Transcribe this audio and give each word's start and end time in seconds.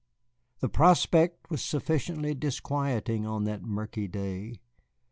The 0.61 0.67
prospect 0.67 1.51
was 1.51 1.61
sufficiently 1.63 2.33
disquieting 2.33 3.27
on 3.27 3.43
that 3.43 3.61
murky 3.61 4.07
day. 4.07 4.59